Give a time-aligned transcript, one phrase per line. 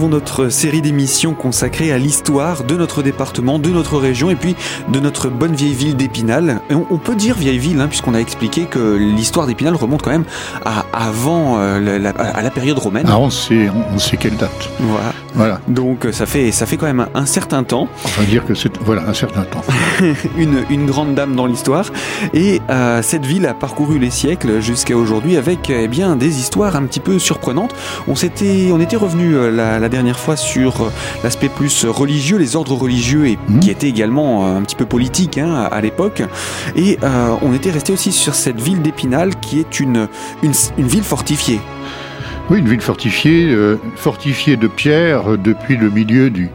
[0.00, 4.56] Poursuivons notre série d'émissions consacrée à l'histoire de notre département, de notre région et puis
[4.88, 6.62] de notre bonne vieille ville d'Épinal.
[6.70, 10.24] On, peut dire vieille ville, hein, puisqu'on a expliqué que l'histoire d'Épinal remonte quand même
[10.64, 13.04] à avant euh, la, à la période romaine.
[13.10, 14.70] Ah, on sait, on sait quelle date.
[14.78, 15.12] Voilà.
[15.34, 15.60] voilà.
[15.68, 17.86] Donc ça fait, ça fait quand même un certain temps.
[18.04, 19.64] On va dire que c'est voilà un certain temps.
[20.38, 21.90] une, une, grande dame dans l'histoire.
[22.32, 26.74] Et euh, cette ville a parcouru les siècles jusqu'à aujourd'hui avec eh bien des histoires
[26.74, 27.74] un petit peu surprenantes.
[28.08, 30.90] On s'était, on était revenu euh, la, dernière fois sur euh,
[31.22, 33.60] l'aspect plus religieux, les ordres religieux et mmh.
[33.60, 36.22] qui était également euh, un petit peu politique hein, à l'époque.
[36.76, 36.98] Et
[37.42, 40.08] on était resté aussi sur cette ville d'Épinal qui est une,
[40.42, 40.52] une,
[40.86, 41.60] ville fortifiée.
[42.48, 43.54] Oui, une ville fortifiée,
[43.96, 46.48] fortifiée de pierre depuis le milieu du,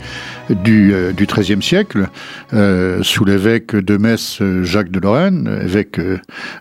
[0.50, 2.08] du, du XIIIe siècle,
[3.02, 6.00] sous l'évêque de Metz Jacques de Lorraine, évêque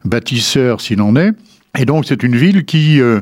[0.05, 1.33] bâtisseur s'il en est.
[1.77, 3.21] Et donc c'est une ville qui euh,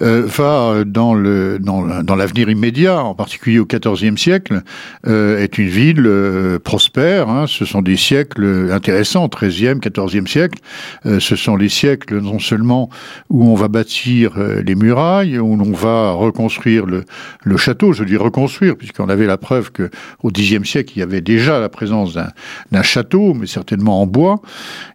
[0.00, 4.62] euh, va dans le dans, dans l'avenir immédiat, en particulier au XIVe siècle,
[5.08, 7.28] euh, est une ville euh, prospère.
[7.28, 10.58] Hein, ce sont des siècles intéressants, XIIIe, XIVe siècle.
[11.06, 12.88] Euh, ce sont les siècles non seulement
[13.30, 17.04] où on va bâtir les murailles, où l'on va reconstruire le,
[17.42, 17.92] le château.
[17.92, 19.90] Je dis reconstruire puisqu'on avait la preuve que
[20.22, 24.40] au Xe siècle il y avait déjà la présence d'un château, mais certainement en bois.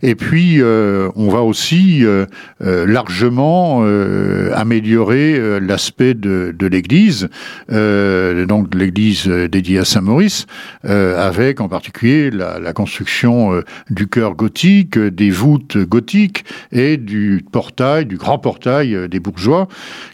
[0.02, 2.06] Et puis on va aussi
[2.94, 7.28] largement euh, améliorer euh, l'aspect de, de l'Église,
[7.72, 10.46] euh, donc l'Église dédiée à Saint Maurice,
[10.84, 18.18] avec en particulier la, construction du chœur gothique, des voûtes gothiques et du portail, du
[18.18, 19.68] grand portail des bourgeois,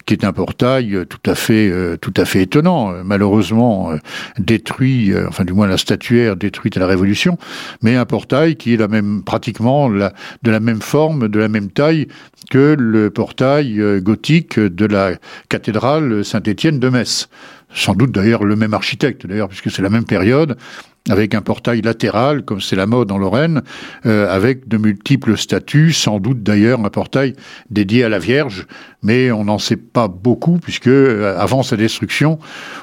[0.05, 3.91] qui est un portail tout à fait, tout à fait étonnant, malheureusement
[4.37, 7.37] détruit, enfin du moins la statuaire détruite à la Révolution,
[7.81, 11.69] mais un portail qui est la même, pratiquement de la même forme, de la même
[11.69, 12.07] taille
[12.49, 15.13] que le portail euh, gothique de la
[15.49, 17.29] cathédrale Saint-Étienne de Metz.
[17.73, 20.57] Sans doute d'ailleurs le même architecte, d'ailleurs, puisque c'est la même période,
[21.07, 23.61] avec un portail latéral, comme c'est la mode en Lorraine,
[24.05, 27.33] euh, avec de multiples statues, sans doute d'ailleurs un portail
[27.69, 28.67] dédié à la Vierge,
[29.01, 32.37] mais on n'en sait pas beaucoup, puisque euh, avant sa destruction,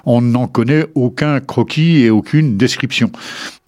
[0.07, 3.11] on n'en connaît aucun croquis et aucune description.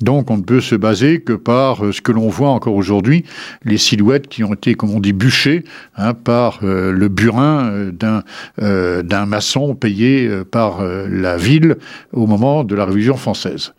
[0.01, 3.25] Donc on ne peut se baser que par euh, ce que l'on voit encore aujourd'hui,
[3.65, 5.65] les silhouettes qui ont été, comme on dit, bûchées
[5.97, 8.23] hein, par le burin d'un
[8.59, 11.77] d'un maçon payé par la ville
[12.13, 13.73] au moment de la Révolution française.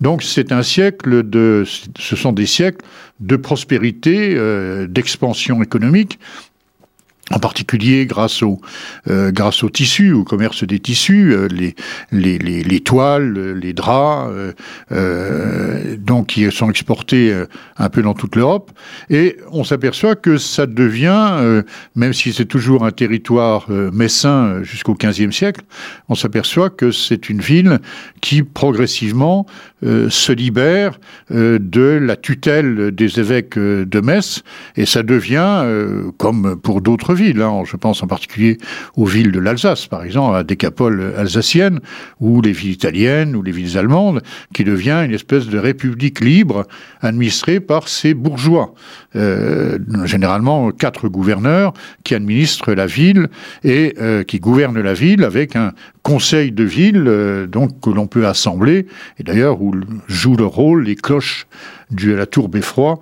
[0.00, 1.64] Donc c'est un siècle de,
[1.98, 2.84] ce sont des siècles
[3.22, 6.18] de prospérité, euh, d'expansion économique,
[7.30, 8.60] en particulier grâce au
[9.08, 11.74] euh, grâce au tissu, au commerce des tissus, euh, les,
[12.10, 14.54] les, les, les, toiles, les draps,
[15.98, 17.32] donc qui sont exportés
[17.78, 18.72] un peu dans toute l'Europe.
[19.08, 21.62] Et on s'aperçoit que ça devient,
[21.94, 25.62] même si c'est toujours un territoire messin jusqu'au XVe siècle,
[26.08, 27.78] on s'aperçoit que c'est une ville
[28.20, 29.46] qui progressivement
[29.82, 30.98] se libère
[31.30, 34.42] de la tutelle des évêques de Metz,
[34.76, 35.64] et ça devient,
[36.18, 37.62] comme pour d'autres villes, Hein.
[37.64, 38.58] Je pense en particulier
[38.96, 41.80] aux villes de l'Alsace, par exemple, à Décapole alsacienne,
[42.20, 44.22] ou les villes italiennes, ou les villes allemandes,
[44.54, 46.66] qui devient une espèce de république libre
[47.00, 48.74] administrée par ces bourgeois.
[49.14, 53.28] Euh, généralement quatre gouverneurs qui administrent la ville
[53.62, 55.72] et euh, qui gouvernent la ville avec un
[56.02, 58.86] conseil de ville euh, donc que l'on peut assembler
[59.18, 59.74] et d'ailleurs où
[60.08, 61.46] jouent le rôle les cloches
[61.90, 62.98] de la tour Beffroi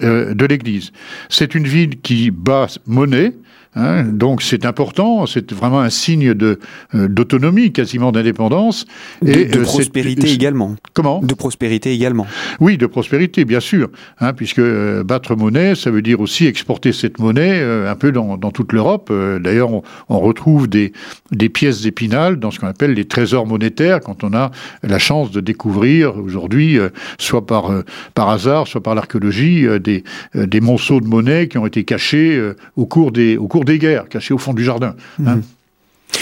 [0.00, 0.90] de l'église.
[1.28, 3.34] C'est une ville qui bat monnaie,
[3.74, 6.58] Hein, donc c'est important, c'est vraiment un signe de
[6.94, 8.84] euh, d'autonomie, quasiment d'indépendance
[9.24, 10.76] et de, euh, prospérité également.
[10.92, 12.26] Comment De prospérité également.
[12.60, 13.88] Oui, de prospérité, bien sûr,
[14.20, 18.36] hein, puisque euh, battre monnaie, ça veut dire aussi exporter cette monnaie un peu dans,
[18.36, 19.10] dans toute l'Europe.
[19.40, 20.92] D'ailleurs, on, on, retrouve des
[21.30, 24.50] des pièces d'épinal dans ce qu'on appelle les trésors monétaires quand on a
[24.82, 26.78] la chance de découvrir aujourd'hui,
[27.18, 27.72] soit par
[28.14, 30.04] par hasard, soit par l'archéologie, des
[30.34, 32.40] des monceaux de monnaie qui ont été cachés
[32.76, 34.94] au cours des au cours des guerres cachées au fond du jardin.
[35.26, 35.36] Hein.
[35.36, 35.42] Mhm.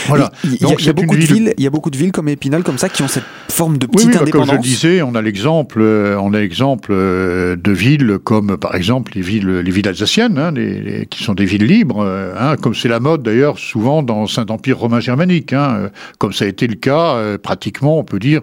[0.08, 0.32] Voilà.
[0.44, 2.79] Il y, a, beaucoup de villes, il y a beaucoup de villes comme Épinal comme
[2.79, 5.23] ça qui ont cette forme de petite oui, oui, Comme je le disais, on a
[5.23, 9.88] l'exemple, euh, on a l'exemple euh, de villes comme par exemple les villes, les villes
[9.88, 13.58] alsaciennes, hein, les, qui sont des villes libres, euh, hein, comme c'est la mode d'ailleurs
[13.58, 18.19] souvent dans Saint-Empire romain germanique, hein, comme ça a été le cas pratiquement, on peut
[18.19, 18.41] dire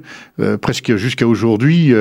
[0.61, 1.93] presque jusqu'à aujourd'hui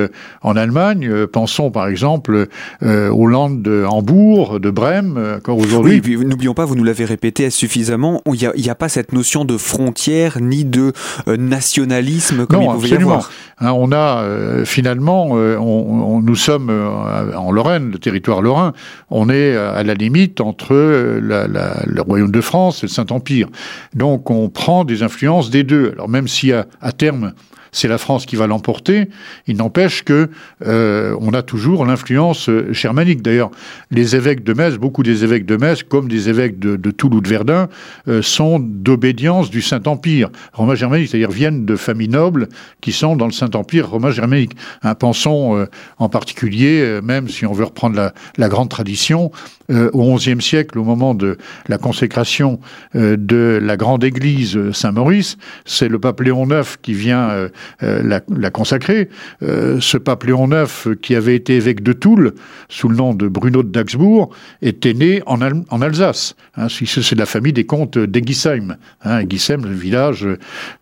[0.42, 1.26] en Allemagne.
[1.26, 2.48] pensons par exemple
[2.82, 6.02] aux Landes de Hambourg, de Brême, encore aujourd'hui.
[6.04, 9.44] Oui, n'oublions pas, vous nous l'avez répété suffisamment, il n'y a, a, pas cette notion
[9.46, 10.92] de frontières ni de
[11.26, 13.30] nationalisme comme il pouvait y avoir.
[13.58, 14.24] Hein, on a
[14.64, 18.72] finalement, on, nous sommes en Lorraine, le territoire lorrain,
[19.10, 23.48] on est à la limite entre le royaume de France et le Saint-Empire.
[23.94, 25.92] Donc on prend des influences des deux.
[25.92, 27.32] Alors même si à terme
[27.76, 29.08] c'est la France qui va l'emporter.
[29.46, 30.30] Il n'empêche que
[30.64, 33.20] euh, on a toujours l'influence euh, germanique.
[33.20, 33.50] D'ailleurs,
[33.90, 37.12] les évêques de Metz, beaucoup des évêques de Metz, comme des évêques de, de Toul
[37.12, 37.68] ou de Verdun,
[38.08, 42.48] euh, sont d'obédience du Saint-Empire romain germanique, c'est-à-dire viennent de familles nobles
[42.80, 44.52] qui sont dans le Saint-Empire romain germanique.
[44.82, 45.66] Hein, pensons
[45.98, 49.30] en particulier, même si on veut reprendre la grande tradition,
[49.70, 51.36] au XIe siècle, au moment de
[51.68, 52.60] la consécration
[52.94, 57.48] de la grande église Saint-Maurice, c'est le pape Léon IX qui vient
[57.82, 59.08] euh, la, consacrer.
[59.42, 62.34] Euh, ce pape Léon IX, qui avait été évêque de Toul,
[62.68, 64.30] sous le nom de Bruno de Daxbourg,
[64.62, 65.40] était né en,
[65.82, 66.36] Alsace.
[66.56, 68.76] Hein, c'est la famille des comtes d'Egisheim.
[69.02, 70.26] Hein, le village,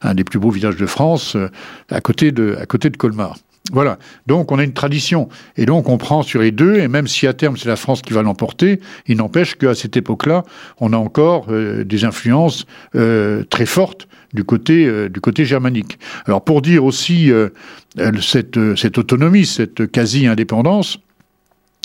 [0.03, 1.49] un des plus beaux villages de France, euh,
[1.91, 3.37] à à côté de Colmar.
[3.73, 3.99] Voilà.
[4.27, 5.29] Donc on a une tradition.
[5.57, 8.03] Et donc on prend sur les deux, et même si à terme c'est la France
[8.03, 10.45] qui va l'emporter, il n'empêche qu'à cette époque-là,
[10.81, 15.99] on a encore des influences très fortes du côté, euh, du côté germanique.
[16.27, 17.49] Alors pour dire aussi euh,
[18.21, 20.99] cette, cette autonomie, cette quasi-indépendance,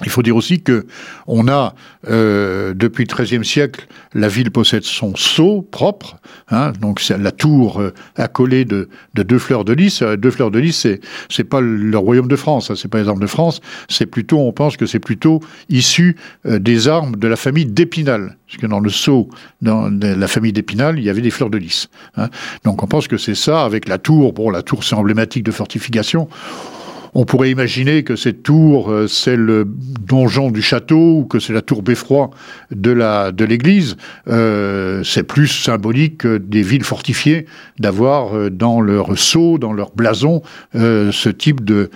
[0.05, 0.85] il faut dire aussi que
[1.27, 1.75] on a
[2.07, 6.17] euh, depuis le XIIIe siècle, la ville possède son sceau propre,
[6.49, 10.01] hein, donc la tour euh, accolée de, de, deux fleurs de lys.
[10.01, 13.01] Euh, deux fleurs de lys, c'est c'est pas le royaume de France, hein, c'est pas
[13.01, 16.15] les armes de France, c'est plutôt, on pense que c'est plutôt issu
[16.45, 19.29] euh, des armes de la famille d'Épinal, parce que dans le sceau,
[19.61, 21.89] dans la famille d'Épinal, il y avait des fleurs de lys.
[22.15, 22.29] Hein.
[22.63, 24.33] Donc on pense que c'est ça, avec la tour.
[24.33, 26.29] Bon, la tour c'est emblématique de fortification.
[27.13, 31.53] On pourrait imaginer que cette tour, euh, c'est le donjon du château ou que c'est
[31.53, 32.29] la tour beffroi
[32.71, 33.97] de la de l'église.
[34.27, 37.45] Euh, c'est plus symbolique des villes fortifiées
[37.79, 40.41] d'avoir euh, dans leur sceau, dans leur blason,
[40.73, 41.89] ce type de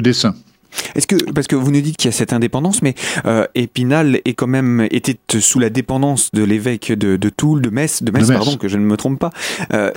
[0.00, 0.34] dessin.
[0.94, 2.94] Est-ce que parce que vous nous dites qu'il y a cette indépendance, mais
[3.26, 7.70] euh, Épinal est quand même était sous la dépendance de l'évêque de, de, Toul, de
[7.70, 9.30] Metz, de Metz, pardon, que je ne me trompe pas.
[9.72, 9.90] Euh,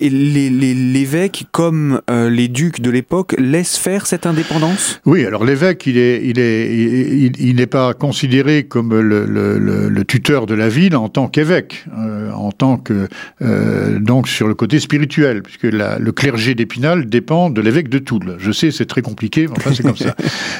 [0.00, 5.00] l'évêque, comme euh, les ducs de l'époque, laisse faire cette indépendance?
[5.06, 10.04] Oui, alors l'évêque, il est, il est, il, n'est pas considéré comme le, le, le,
[10.04, 13.08] tuteur de la ville en tant qu'évêque, euh, en tant que
[13.98, 18.36] donc sur le côté spirituel, puisque la, le clergé d'Épinal dépend de l'évêque de Toul.
[18.38, 20.14] Je sais, c'est très compliqué, mais enfin c'est comme ça.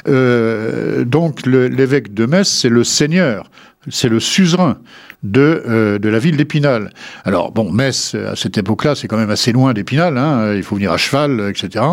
[0.09, 3.51] Euh, donc l'évêque de Metz, c'est le seigneur,
[3.89, 4.79] c'est le suzerain
[5.23, 6.91] de, euh, de la ville d'Épinal.
[7.25, 10.77] Alors bon, Metz, à cette époque-là, c'est quand même assez loin d'Épinal, hein, il faut
[10.77, 11.85] venir à cheval, etc.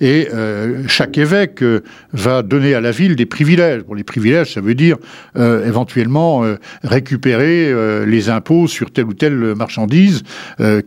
[0.00, 3.82] Et euh, chaque évêque euh, va donner à la ville des privilèges.
[3.82, 4.96] Bon, les privilèges, ça veut dire
[5.36, 6.42] éventuellement
[6.82, 7.72] récupérer
[8.06, 10.22] les impôts sur telle ou telle marchandise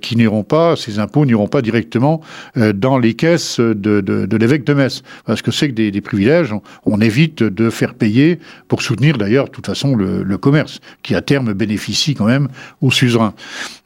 [0.01, 2.21] qui n'iront pas, ces impôts n'iront pas directement
[2.55, 5.03] dans les caisses de, de, l'évêque de Metz.
[5.25, 6.53] Parce que c'est que des, des privilèges,
[6.85, 11.15] on, évite de faire payer pour soutenir d'ailleurs, de toute façon, le, le commerce, qui
[11.15, 12.49] à terme bénéficie quand même
[12.79, 13.33] au suzerain.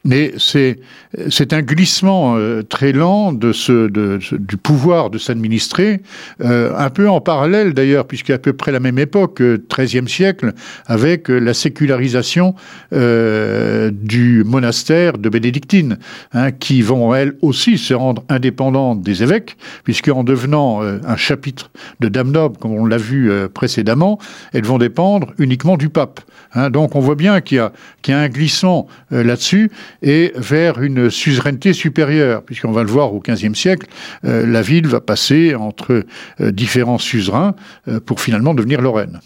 [0.05, 6.01] Mais c'est un glissement euh, très lent de ce de, du pouvoir de s'administrer,
[6.41, 10.53] euh, un peu en parallèle d'ailleurs, puisqu'à peu près la même époque, XIIIe euh, siècle,
[10.85, 12.55] avec la sécularisation
[12.91, 15.97] du monastère de bénédictines,
[16.33, 21.71] hein, qui vont elles aussi se rendre indépendantes des évêques, puisque en devenant un chapitre
[21.99, 24.19] de Dame noble, comme on l'a vu précédemment,
[24.53, 26.21] elles vont dépendre uniquement du pape.
[26.53, 26.69] Hein.
[26.69, 32.43] Donc on voit bien qu'il y a un glissement là-dessus et vers une suzeraineté supérieure,
[32.43, 33.87] puisqu'on va le voir au XVe siècle,
[34.25, 36.03] euh, la ville va passer entre
[36.41, 37.55] euh, différents suzerains
[37.87, 39.19] euh, pour finalement devenir Lorraine.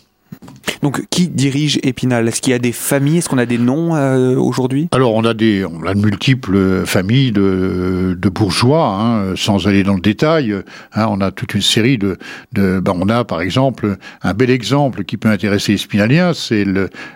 [0.84, 2.28] Donc, qui dirige Épinal?
[2.28, 3.20] Est-ce qu'il y a des familles?
[3.20, 4.90] Est-ce qu'on a des noms euh, aujourd'hui?
[4.92, 9.94] Alors, on a des, on a de multiples familles de, bourgeois, hein, sans aller dans
[9.94, 10.54] le détail.
[10.94, 12.18] Hein, on a toute une série de,
[12.52, 16.66] ben, on a par exemple un bel exemple qui peut intéresser les Spinaliens, c'est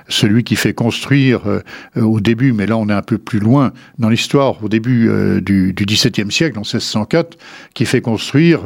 [0.07, 1.61] celui qui fait construire euh,
[2.01, 5.41] au début, mais là on est un peu plus loin dans l'histoire, au début euh,
[5.41, 7.37] du, du XVIIe siècle, en 1604,
[7.73, 8.61] qui fait construire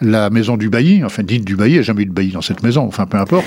[0.00, 2.32] la maison du bailli, enfin dite du bailli, il n'y a jamais eu de bailli
[2.32, 3.46] dans cette maison, enfin peu importe.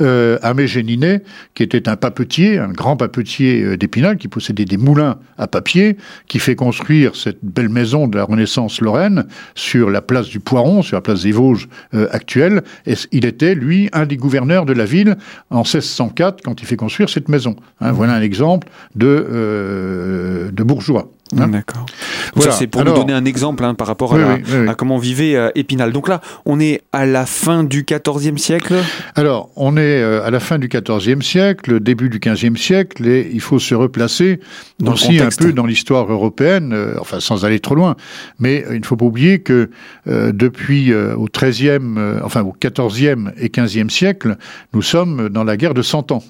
[0.00, 1.22] Euh, Aimé Géninet,
[1.54, 5.96] qui était un papetier, un grand papetier euh, d'Épinal, qui possédait des moulins à papier,
[6.26, 10.82] qui fait construire cette belle maison de la Renaissance lorraine sur la place du Poiron,
[10.82, 12.62] sur la place des Vosges euh, actuelle.
[12.86, 15.16] Et il était, lui, un des gouverneurs de la ville
[15.50, 17.56] en 1604 quand il fait construire cette maison.
[17.80, 21.10] Hein, voilà un exemple de, de bourgeois.
[21.38, 21.48] Hein.
[21.48, 21.86] D'accord.
[22.34, 22.52] Voilà.
[22.52, 25.92] c'est pour nous donner un exemple hein, par rapport à, comment vivait euh, Épinal.
[25.92, 28.74] Donc là, on est à la fin du XIVe siècle?
[29.14, 33.30] Alors, on est euh, à la fin du XIVe siècle, début du XVe siècle, et
[33.32, 34.40] il faut se replacer
[34.84, 37.96] aussi un peu dans l'histoire européenne, euh, enfin sans aller trop loin.
[38.38, 39.70] Mais il ne faut pas oublier que
[40.06, 41.78] depuis au XIIIe,
[42.22, 44.36] enfin au XIVe et XVe siècle,
[44.72, 46.22] nous sommes dans la guerre de Cent Ans.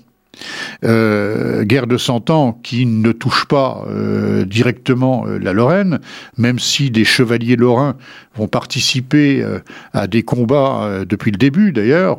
[0.85, 6.01] Euh, guerre de Cent Ans qui ne touche pas euh, directement euh, la Lorraine,
[6.39, 7.97] même si des chevaliers lorrains
[8.37, 9.45] vont participer
[9.93, 12.19] à des combats depuis le début d'ailleurs.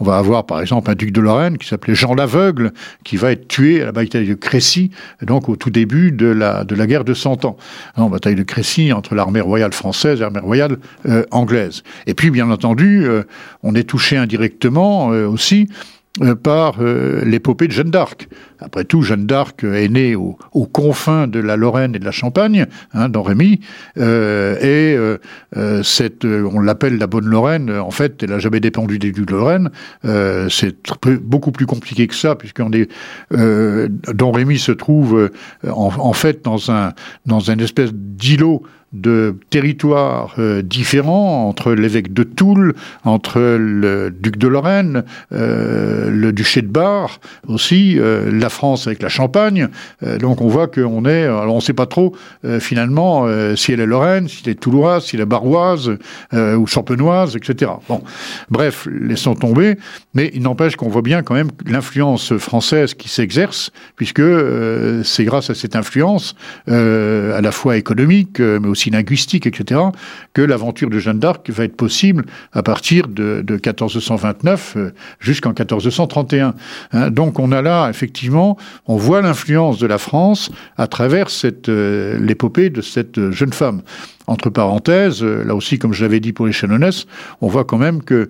[0.00, 2.72] on va avoir par exemple un duc de Lorraine qui s'appelait Jean l'Aveugle,
[3.04, 4.90] qui va être tué à la bataille de Crécy,
[5.22, 7.58] donc au tout début de la, de la guerre de Cent Ans.
[7.94, 10.78] En bataille de Crécy entre l'armée royale française et l'armée royale
[11.30, 11.82] anglaise.
[12.06, 13.06] Et puis bien entendu,
[13.62, 15.68] on est touché indirectement aussi
[16.42, 18.28] par euh, l'épopée de Jeanne d'Arc.
[18.58, 20.36] Après tout, Jeanne d'Arc est née aux
[20.66, 23.60] confins de la Lorraine et de la Champagne, hein, dans Rémy,
[23.96, 24.96] euh, et
[25.56, 27.70] euh, cette, on l'appelle la Bonne Lorraine.
[27.70, 29.70] En fait, elle n'a jamais dépendu des de Lorraine.
[30.50, 30.76] c'est
[31.22, 32.90] beaucoup plus compliqué que ça, puisqu'on est,
[33.30, 35.30] Don Rémy se trouve
[35.66, 36.92] en, en, fait dans un
[37.26, 38.62] dans une espèce d'îlot
[38.92, 46.32] de territoires euh, différents entre l'évêque de Toul, entre le duc de Lorraine, euh, le
[46.32, 49.68] duché de Bar aussi, euh, la France avec la Champagne.
[50.18, 52.14] donc on voit qu'on est, alors on ne sait pas trop
[52.58, 55.92] finalement si elle est Lorraine, si elle est touloise, si elle est baroise
[56.32, 57.72] ou champenoise, etc.
[57.88, 58.02] Bon,
[58.50, 59.76] bref, laissons tomber.
[60.14, 64.22] Mais il n'empêche qu'on voit bien quand même l'influence française qui s'exerce, puisque
[65.04, 66.34] c'est grâce à cette influence
[66.66, 69.80] à la fois économique, mais aussi linguistique, etc.,
[70.32, 76.54] que l'aventure de Jeanne d'Arc va être possible à partir de, 1429 euh, jusqu'en 1431.
[76.92, 78.56] Hein, donc on a là, effectivement,
[78.86, 81.26] on voit l'influence de la France à travers
[81.68, 83.82] euh, l'épopée de cette jeune femme.
[84.30, 87.06] Entre parenthèses, euh, là aussi, comme je l'avais dit pour les Chénonès,
[87.40, 88.28] on voit quand même que euh,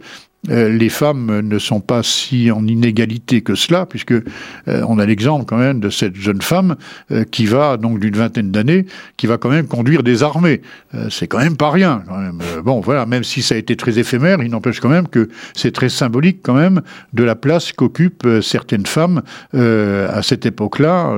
[0.48, 4.22] les femmes ne sont pas si en inégalité que cela, puisque euh,
[4.66, 6.76] on a l'exemple quand même de cette jeune femme
[7.10, 8.86] euh, qui va donc d'une vingtaine d'années,
[9.18, 10.62] qui va quand même conduire des armées.
[11.10, 12.02] c'est quand même pas rien.
[12.08, 12.38] Quand même.
[12.64, 15.72] bon, voilà, même si ça a été très éphémère, il n'empêche quand même que c'est
[15.72, 16.80] très symbolique quand même
[17.12, 21.14] de la place qu'occupent certaines femmes à cette époque-là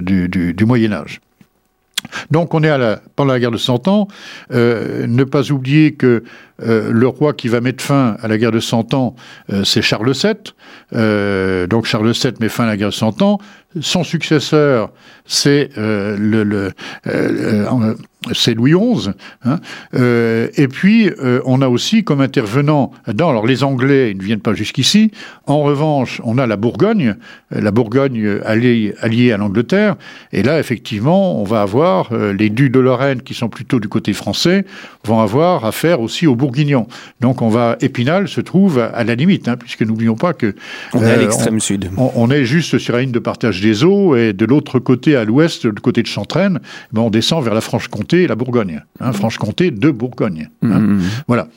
[0.00, 1.20] du, Moyen Âge.
[2.30, 4.08] Donc on est à la, pendant la guerre de Cent Ans.
[4.52, 6.24] Euh, ne pas oublier que
[6.62, 9.16] euh, le roi qui va mettre fin à la guerre de Cent Ans,
[9.52, 11.66] euh, c'est Charles VII.
[11.68, 13.38] donc Charles VII met fin à la guerre de Cent Ans.
[13.80, 14.92] Son successeur,
[15.26, 15.70] c'est
[18.54, 19.10] Louis XI.
[19.44, 19.60] Hein.
[19.94, 24.40] Euh, et puis, euh, on a aussi comme intervenant, alors les Anglais, ils ne viennent
[24.40, 25.10] pas jusqu'ici.
[25.46, 27.16] En revanche, on a la Bourgogne,
[27.54, 29.96] euh, la Bourgogne alliée, alliée à l'Angleterre.
[30.32, 34.12] Et là, effectivement, on va avoir les ducs de Lorraine, qui sont plutôt du côté
[34.12, 34.64] français,
[35.04, 36.36] vont avoir affaire aussi aux
[37.20, 40.54] Donc, on va, Épinal se trouve à, la limite, hein, puisque n'oublions pas que...
[40.92, 41.90] On est à l'extrême sud.
[41.96, 45.24] On, est juste sur la ligne de partage des eaux, et de l'autre côté, à
[45.24, 46.60] l'ouest, du côté de Chantraine,
[46.92, 48.82] ben, on descend vers la Franche-Comté la Bourgogne.
[49.00, 50.48] Hein, Franche-Comté de Bourgogne.
[50.62, 50.78] Hein.
[50.78, 51.02] Mmh, mmh.
[51.28, 51.48] Voilà.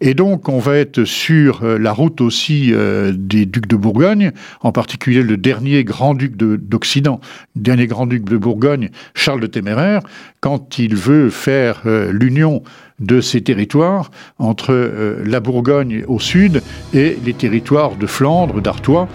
[0.00, 4.32] Et donc, on va être sur euh, la route aussi euh, des ducs de Bourgogne,
[4.62, 7.20] en particulier le dernier grand-duc d'Occident,
[7.56, 10.00] dernier grand-duc de Bourgogne, Charles de Téméraire,
[10.40, 12.62] quand il veut faire euh, l'union
[13.00, 16.62] de ces territoires entre la Bourgogne au sud
[16.94, 19.08] et les territoires de Flandre, d'Artois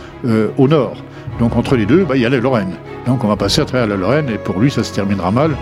[0.57, 1.03] au nord.
[1.39, 2.75] Donc entre les deux, bah, il y a la Lorraine.
[3.05, 5.55] Donc on va passer à travers la Lorraine et pour lui ça se terminera mal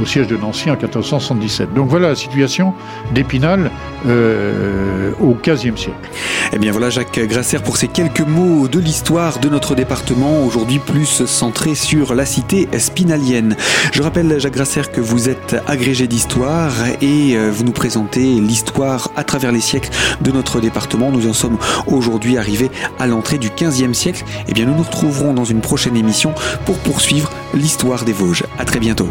[0.00, 1.72] au siège de Nancy en 1477.
[1.72, 2.74] Donc voilà la situation
[3.14, 3.70] d'Épinal
[4.06, 6.10] euh, au XVe siècle.
[6.52, 10.78] Eh bien voilà Jacques Grasser pour ces quelques mots de l'histoire de notre département, aujourd'hui
[10.78, 13.56] plus centré sur la cité spinalienne.
[13.92, 19.10] Je rappelle Jacques Grasser que vous êtes agrégé d'histoire et euh, vous nous présentez l'histoire
[19.16, 21.10] à travers les siècles de notre département.
[21.10, 21.56] Nous en sommes
[21.86, 24.24] aujourd'hui arrivés à l'entrée du XVe siècle.
[24.48, 24.84] Eh bien nous nous
[25.20, 26.34] dans une prochaine émission
[26.64, 28.44] pour poursuivre l'histoire des Vosges.
[28.58, 29.08] À très bientôt.